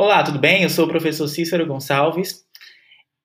[0.00, 0.62] Olá, tudo bem?
[0.62, 2.44] Eu sou o professor Cícero Gonçalves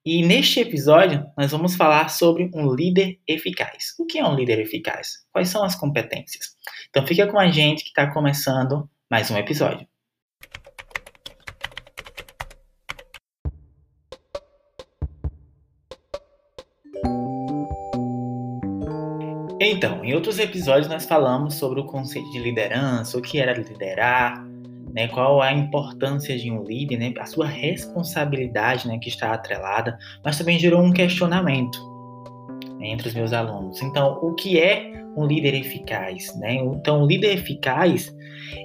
[0.04, 3.94] e neste episódio nós vamos falar sobre um líder eficaz.
[4.00, 5.24] O que é um líder eficaz?
[5.32, 6.56] Quais são as competências?
[6.90, 9.88] Então fica com a gente que está começando mais um episódio.
[19.62, 24.53] Então, em outros episódios nós falamos sobre o conceito de liderança, o que era liderar,
[24.94, 29.98] né, qual a importância de um líder, né, a sua responsabilidade né, que está atrelada,
[30.24, 31.80] mas também gerou um questionamento
[32.80, 33.82] entre os meus alunos.
[33.82, 36.36] Então, o que é um líder eficaz?
[36.38, 36.56] Né?
[36.56, 38.16] Então, o líder eficaz,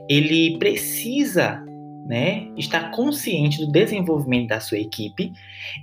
[0.09, 1.65] ele precisa
[2.09, 5.31] né, estar consciente do desenvolvimento da sua equipe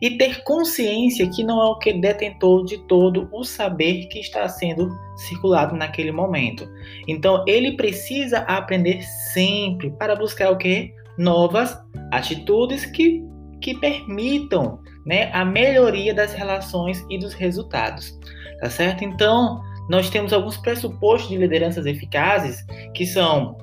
[0.02, 4.50] e ter consciência que não é o que detentor de todo o saber que está
[4.50, 6.68] sendo circulado naquele momento.
[7.08, 10.92] Então, ele precisa aprender sempre para buscar o que?
[11.16, 11.78] Novas
[12.12, 13.24] atitudes que,
[13.62, 18.18] que permitam né, a melhoria das relações e dos resultados.
[18.62, 19.04] Tá certo?
[19.04, 23.56] Então, nós temos alguns pressupostos de lideranças eficazes que são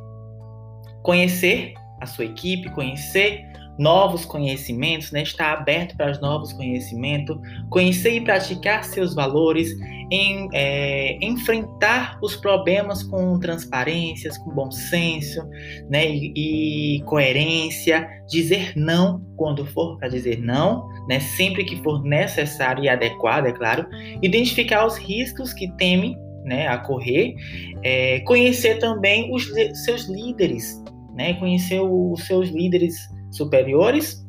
[1.02, 3.46] conhecer a sua equipe, conhecer
[3.78, 5.22] novos conhecimentos, né?
[5.22, 7.36] estar aberto para os novos conhecimentos,
[7.70, 9.70] conhecer e praticar seus valores,
[10.10, 15.42] em, é, enfrentar os problemas com transparências, com bom senso
[15.88, 16.06] né?
[16.06, 21.18] e, e coerência, dizer não quando for para dizer não, né?
[21.20, 23.86] sempre que for necessário e adequado, é claro,
[24.20, 27.34] identificar os riscos que temem né, a correr,
[27.82, 29.48] é, conhecer também os
[29.84, 30.82] seus líderes,
[31.14, 31.34] né?
[31.34, 32.96] Conhecer os seus líderes
[33.30, 34.22] superiores,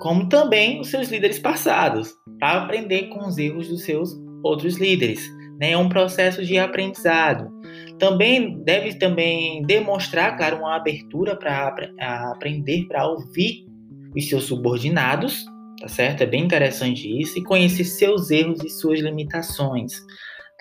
[0.00, 4.10] como também os seus líderes passados, para aprender com os erros dos seus
[4.42, 5.28] outros líderes.
[5.60, 5.72] Né?
[5.72, 7.50] É um processo de aprendizado.
[7.98, 11.72] Também deve também demonstrar, claro, uma abertura para
[12.32, 13.64] aprender, para ouvir
[14.16, 15.44] os seus subordinados,
[15.80, 16.22] tá certo?
[16.22, 19.92] É bem interessante isso e conhecer seus erros e suas limitações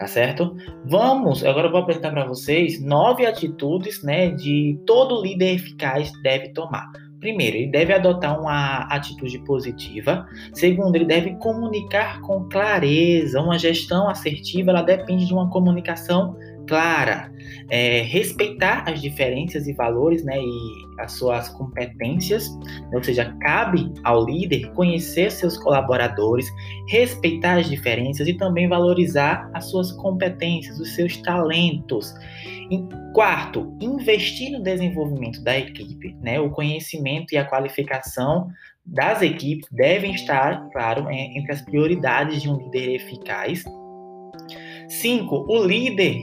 [0.02, 0.58] tá certo?
[0.84, 6.50] Vamos, agora eu vou apresentar para vocês nove atitudes, né, de todo líder eficaz deve
[6.50, 6.92] tomar.
[7.20, 10.26] Primeiro, ele deve adotar uma atitude positiva.
[10.54, 13.40] Segundo, ele deve comunicar com clareza.
[13.40, 16.36] Uma gestão assertiva, ela depende de uma comunicação
[16.72, 17.30] clara,
[17.70, 22.48] é, respeitar as diferenças e valores, né, e as suas competências,
[22.94, 26.50] ou seja, cabe ao líder conhecer seus colaboradores,
[26.88, 32.14] respeitar as diferenças e também valorizar as suas competências, os seus talentos.
[33.14, 38.48] Quarto, investir no desenvolvimento da equipe, né, o conhecimento e a qualificação
[38.86, 43.66] das equipes devem estar, claro, entre as prioridades de um líder eficaz.
[44.88, 46.22] Cinco, o líder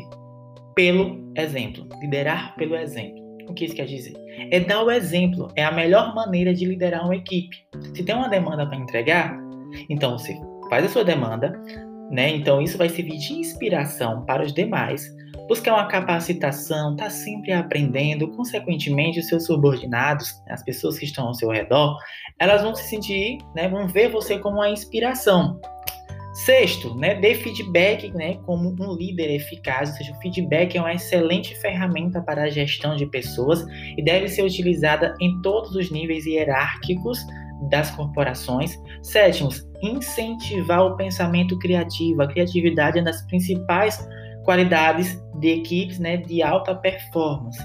[0.78, 3.19] pelo exemplo, liderar pelo exemplo.
[3.49, 4.15] O que isso quer dizer?
[4.53, 7.56] É dar o exemplo, é a melhor maneira de liderar uma equipe.
[7.97, 9.37] Se tem uma demanda para entregar,
[9.91, 10.38] então você
[10.71, 11.61] faz a sua demanda,
[12.12, 12.31] né?
[12.31, 15.05] Então isso vai servir de inspiração para os demais.
[15.49, 21.34] Buscar uma capacitação, tá sempre aprendendo, consequentemente os seus subordinados, as pessoas que estão ao
[21.34, 21.97] seu redor,
[22.38, 25.59] elas vão se sentir, né, vão ver você como uma inspiração.
[26.44, 30.93] Sexto, né, dê feedback né, como um líder eficaz, ou seja, o feedback é uma
[30.93, 33.65] excelente ferramenta para a gestão de pessoas
[33.97, 37.19] e deve ser utilizada em todos os níveis hierárquicos
[37.69, 38.78] das corporações.
[39.03, 39.49] Sétimo,
[39.82, 42.22] incentivar o pensamento criativo.
[42.22, 43.99] A criatividade é uma das principais
[44.44, 47.59] qualidades de equipes né, de alta performance.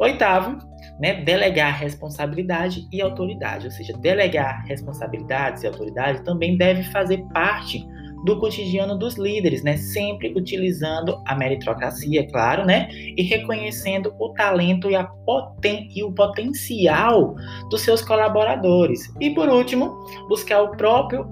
[0.00, 0.58] Oitavo,
[0.98, 7.86] né, delegar responsabilidade e autoridade, ou seja, delegar responsabilidades e autoridade também deve fazer parte
[8.26, 9.76] do cotidiano dos líderes, né?
[9.76, 12.88] Sempre utilizando a meritocracia, claro, né?
[12.90, 17.36] E reconhecendo o talento e, a poten e o potencial
[17.70, 19.00] dos seus colaboradores.
[19.20, 19.94] E por último,
[20.28, 21.30] buscar o próprio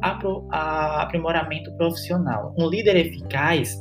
[0.51, 2.55] aprimoramento profissional.
[2.57, 3.77] Um líder eficaz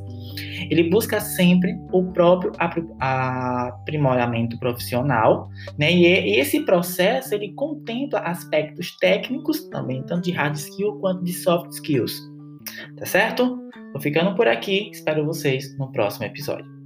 [0.71, 2.51] ele busca sempre o próprio
[2.99, 5.47] aprimoramento profissional,
[5.77, 5.91] né?
[5.93, 11.71] E esse processo ele contempla aspectos técnicos também, tanto de hard skill quanto de soft
[11.73, 12.32] skills.
[12.97, 13.57] Tá certo?
[13.91, 14.89] Vou ficando por aqui.
[14.91, 16.82] Espero vocês no próximo episódio.